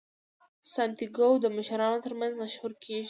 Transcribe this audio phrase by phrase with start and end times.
[0.73, 2.99] سانتیاګو د مشرانو ترمنځ مشهور کیږي.